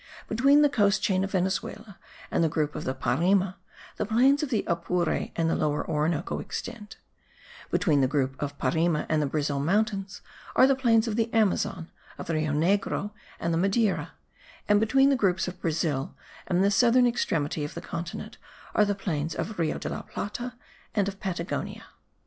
[0.27, 1.99] Between the coast chain of Venezuela
[2.31, 3.53] and the group of the Parime,
[3.97, 6.95] the plains of the Apure and the Lower Orinoco extend;
[7.69, 10.21] between the group of Parime and the Brazil mountains
[10.55, 14.13] are the plains of the Amazon, of the Rio Negro and the Madeira,
[14.67, 16.15] and between the groups of Brazil
[16.47, 18.37] and the southern extremity of the continent
[18.73, 20.55] are the plains of Rio de la Plata
[20.95, 21.83] and of Patagonia.